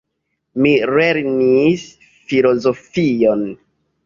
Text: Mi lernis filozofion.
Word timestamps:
Mi 0.65 0.71
lernis 0.97 1.83
filozofion. 2.33 3.47